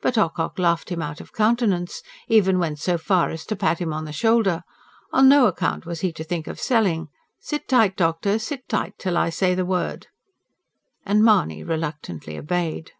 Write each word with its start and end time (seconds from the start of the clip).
But 0.00 0.16
Ocock 0.16 0.60
laughed 0.60 0.90
him 0.90 1.02
out 1.02 1.20
of 1.20 1.32
countenance 1.32 2.00
even 2.28 2.60
went 2.60 2.78
so 2.78 2.96
far 2.96 3.30
as 3.30 3.44
to 3.46 3.56
pat 3.56 3.80
him 3.80 3.92
on 3.92 4.04
the 4.04 4.12
shoulder. 4.12 4.62
On 5.12 5.28
no 5.28 5.48
account 5.48 5.84
was 5.84 6.02
he 6.02 6.12
to 6.12 6.22
think 6.22 6.46
of 6.46 6.60
selling. 6.60 7.08
"Sit 7.40 7.66
tight, 7.66 7.96
doctor... 7.96 8.38
sit 8.38 8.68
tight! 8.68 8.94
Till 8.96 9.16
I 9.16 9.28
say 9.28 9.56
the 9.56 9.66
word." 9.66 10.06
And 11.04 11.24
Mahony 11.24 11.64
reluctantly 11.64 12.38
obeyed. 12.38 12.92